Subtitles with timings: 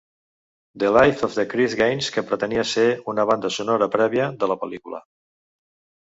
[0.83, 5.03] The Life of Chris Gaines, que pretenia ser una "banda sonora prèvia" de la pel·lícula.